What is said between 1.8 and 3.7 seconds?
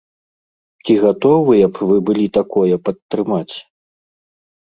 вы былі такое падтрымаць?